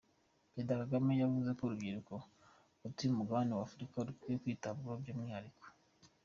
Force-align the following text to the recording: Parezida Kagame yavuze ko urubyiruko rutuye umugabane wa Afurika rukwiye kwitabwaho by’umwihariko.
Parezida 0.51 0.79
Kagame 0.81 1.11
yavuze 1.21 1.49
ko 1.57 1.61
urubyiruko 1.63 2.13
rutuye 2.81 3.09
umugabane 3.11 3.51
wa 3.53 3.63
Afurika 3.67 3.95
rukwiye 4.07 4.37
kwitabwaho 4.43 4.95
by’umwihariko. 5.01 5.65